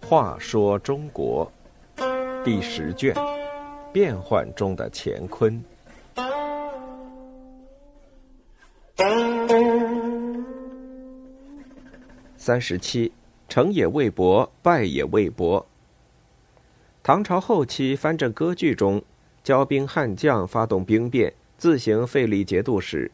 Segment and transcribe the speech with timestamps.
[0.00, 1.50] 话说中国
[2.44, 3.14] 第十卷：
[3.92, 5.64] 变幻中的乾坤。
[12.36, 13.10] 三十七，
[13.48, 15.64] 成也未博，败也未博。
[17.02, 19.02] 唐朝后期藩镇割据中，
[19.42, 23.10] 骄兵悍将发动兵变，自行废立节度使。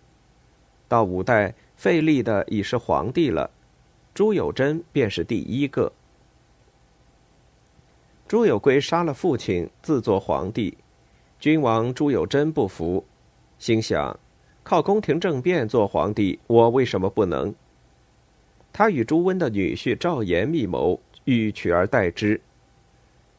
[0.88, 3.50] 到五代，废立的已是皇帝了，
[4.14, 5.92] 朱友贞便是第一个。
[8.26, 10.76] 朱友圭杀了父亲，自做皇帝。
[11.38, 13.04] 君王朱友贞不服，
[13.58, 14.18] 心想：
[14.64, 17.54] 靠宫廷政变做皇帝，我为什么不能？
[18.72, 22.40] 他与朱温的女婿赵岩密谋，欲取而代之。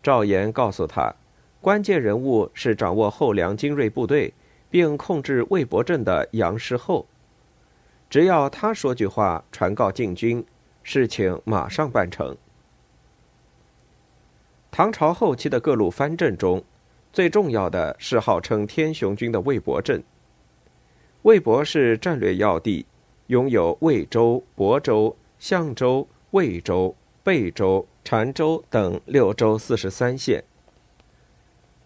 [0.02, 1.14] 赵岩告诉他，
[1.62, 4.34] 关键人物是掌握后梁精锐部队，
[4.70, 7.06] 并控制魏博镇的杨师厚。
[8.10, 10.44] 只要他说句话，传告禁军，
[10.82, 12.36] 事情马上办成。
[14.72, 16.64] 唐朝后期的各路藩镇中，
[17.14, 20.04] 最重要的是号称天雄军的魏博镇。
[21.22, 22.86] 魏博是战略要地，
[23.28, 30.44] 拥有魏州、亳州、象州、魏州、贝州、澶州等六州四十三县。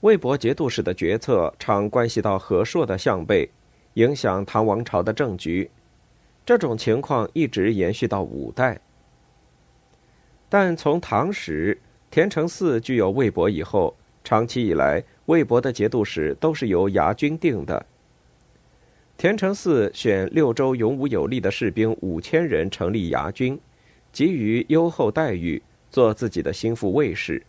[0.02, 3.50] 魏博节度使的决策常关系到和硕的向背，
[3.96, 5.70] 影响唐王朝的政局。
[6.46, 8.80] 这种情况一直延续到五代，
[10.50, 11.80] 但从唐时。
[12.12, 17.84] 田承嗣具有魏博以后，长期以来，魏博的节度使都是由牙军定的。
[19.18, 23.60] 田承嗣选六州勇武有力的士兵五千人成立牙军，
[24.12, 27.44] 给予优厚待遇，做自己的心腹卫士。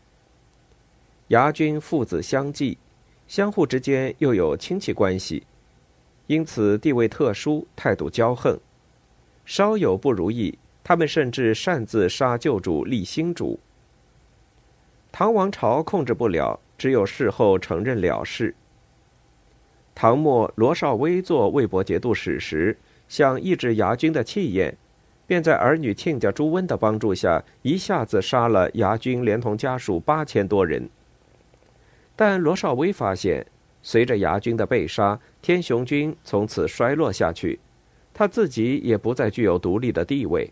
[1.28, 2.78] 牙军父子相继，
[3.28, 5.42] 相互之间又有亲戚关系，
[6.26, 8.58] 因此地位特殊，态度骄横。
[9.44, 13.60] 稍有不如意，他们甚至擅自杀旧主立新主。
[15.12, 18.54] 唐王朝控制不了，只有事后承认了事。
[19.94, 22.76] 唐末罗绍威做魏博节度使时，
[23.06, 24.76] 想抑制牙军的气焰，
[25.26, 30.88] 便在儿女亲家朱温的帮助下，一下子杀了牙军连同家属八千多人。
[32.16, 33.46] 但罗绍威发现，
[33.82, 37.60] 随着牙军的被杀，天雄军从此衰落下去，
[38.14, 40.50] 他自己也不再具有独立的地位。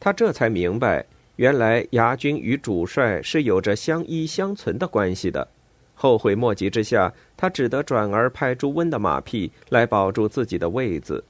[0.00, 1.04] 他这才明白。
[1.36, 5.48] 原来牙军与主帅是有着相依相存的关系的，
[5.96, 11.24] 后悔莫及之下，他只得转而拍朱温的马屁来保住自己的位子。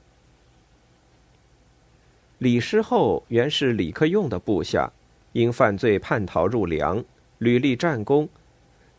[2.37, 4.93] 李师厚原是李克用的部下，
[5.31, 7.03] 因犯罪叛逃入梁，
[7.39, 8.29] 屡立战功，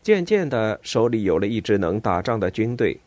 [0.03, 2.99] 渐渐的手里有了一支能打仗的军队。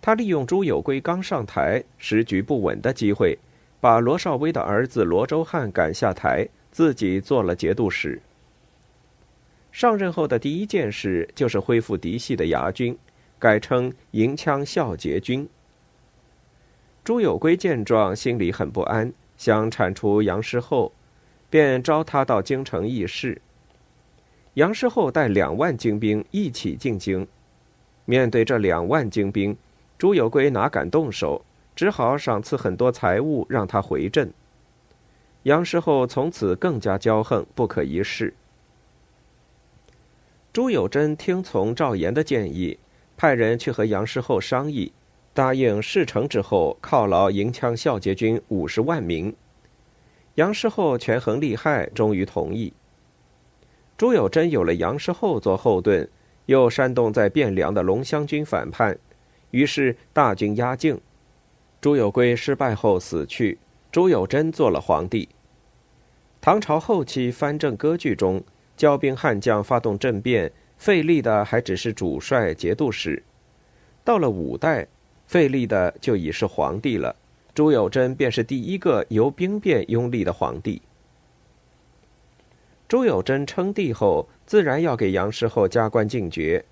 [0.00, 3.38] 他利用朱友圭刚上台、时局不稳的机会。
[3.80, 8.20] 把罗绍威的儿子罗周汉赶下台，自己做了节度使。
[9.72, 12.94] 上任后的第一件事就是恢复嫡系的牙军，
[13.38, 15.48] 改称银枪孝节军。
[17.02, 20.92] 朱友圭见状，心里很不安，想铲除杨师厚，
[21.48, 23.40] 便召他到京城议事。
[24.54, 27.26] 杨师厚带两万精兵一起进京，
[28.04, 29.56] 面对这两万精兵，
[30.00, 31.44] 朱友圭哪敢动手？
[31.76, 34.32] 只好赏赐很多财物让他回镇。
[35.42, 38.32] 杨师厚从此更加骄横，不可一世。
[40.54, 42.78] 朱友贞听从赵岩的建议，
[43.14, 44.90] 派人去和杨师厚商议，
[45.34, 49.36] 答应事成之后犒劳银枪孝节军五十万名。
[50.36, 52.72] 杨师厚权衡利害，终于同意。
[53.98, 56.08] 朱友贞有了杨师厚做后盾，
[56.46, 58.98] 又煽动在汴梁的龙骧军反叛，
[59.50, 61.00] 于是大军压境。
[61.80, 63.58] 朱友圭失败后死去，
[63.90, 65.28] 朱友贞做了皇帝。
[66.40, 68.42] 唐朝后期藩镇割据中，
[68.76, 73.22] 骄兵悍将发动政变，废立的还只是主帅、节度使。
[74.04, 74.86] 到了五代，
[75.26, 77.16] 废立的就已是皇帝了。
[77.54, 80.80] 朱友贞便是第一个由兵变拥立的皇帝。
[82.88, 86.64] 朱友贞称帝后，自然要给杨师厚加官进爵，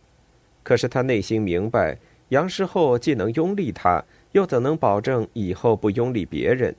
[0.62, 1.98] 可是他内心明白，
[2.28, 4.04] 杨师厚既能拥立他。
[4.32, 6.76] 又怎能保证以后不拥立别人？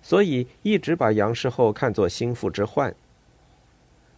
[0.00, 2.92] 所以一直把杨师厚看作心腹之患。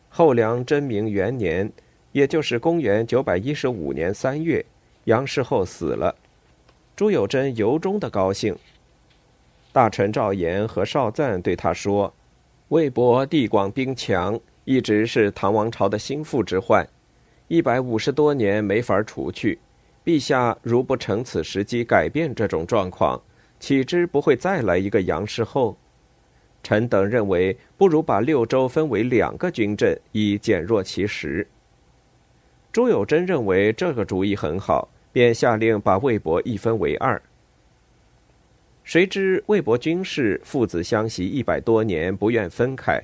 [0.09, 1.71] 后梁真明元年，
[2.13, 4.65] 也就是公元九百一十五年三月，
[5.05, 6.15] 杨师厚死了。
[6.95, 8.57] 朱友贞由衷的高兴。
[9.73, 12.15] 大臣赵岩和邵赞对他说
[12.69, 16.89] ：“魏博地广兵强，一直是唐王朝的心腹之患，
[17.49, 19.59] 一百五十多年没法除去。
[20.05, 23.23] 陛下如不乘此时机改变这种状况，
[23.61, 25.77] 岂知不会再来一个杨氏后？
[26.63, 31.47] 臣等认为，不如把六州分为两个军镇，以减弱其实。
[32.73, 37.21] 朱友贞认为这个主意很好，便下令把魏博一分为二。
[38.85, 43.01] 谁知魏博军士父子相袭一百多年，不愿分开。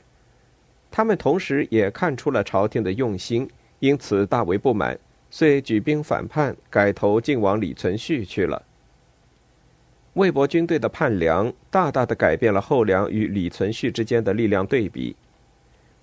[0.91, 3.49] 他们同时也看出了朝廷的用心，
[3.79, 4.99] 因此大为不满，
[5.31, 8.63] 遂举兵反叛，改投晋王李存勖去了。
[10.15, 15.15] 魏博军队的叛梁，大大的改变了后梁与李存勖之间的力量对比。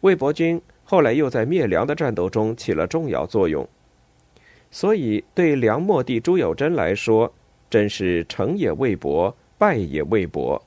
[0.02, 3.68] 魏博军后来又在灭梁的战斗中起了重要作用，
[4.72, 7.34] 所以对梁末帝朱友贞来说，
[7.70, 10.65] 真是成也魏博，败也魏博。